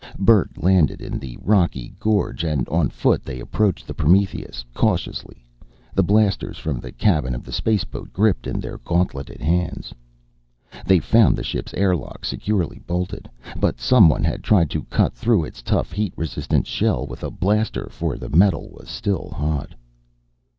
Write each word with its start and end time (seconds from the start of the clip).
Bert 0.17 0.57
landed 0.57 0.99
in 0.99 1.19
the 1.19 1.37
rocky 1.43 1.93
gorge, 1.99 2.43
and 2.43 2.67
on 2.69 2.89
foot 2.89 3.23
they 3.23 3.39
approached 3.39 3.85
the 3.85 3.93
Prometheus 3.93 4.65
cautiously, 4.73 5.45
the 5.93 6.01
blasters 6.01 6.57
from 6.57 6.79
the 6.79 6.91
cabin 6.91 7.35
of 7.35 7.43
the 7.43 7.51
spaceboat 7.51 8.11
gripped 8.11 8.47
in 8.47 8.59
their 8.59 8.79
gauntleted 8.79 9.41
hands. 9.41 9.93
They 10.87 10.97
found 10.97 11.35
the 11.37 11.43
ship's 11.43 11.75
airlock 11.75 12.25
securely 12.25 12.79
bolted. 12.79 13.29
But 13.59 13.79
someone 13.79 14.23
had 14.23 14.43
tried 14.43 14.71
to 14.71 14.85
cut 14.85 15.13
through 15.13 15.45
its 15.45 15.61
tough, 15.61 15.91
heat 15.91 16.13
resistant 16.17 16.65
shell 16.65 17.05
with 17.05 17.23
a 17.23 17.29
blaster 17.29 17.87
for 17.87 18.17
the 18.17 18.29
metal 18.35 18.69
was 18.71 18.89
still 18.89 19.29
hot. 19.31 19.75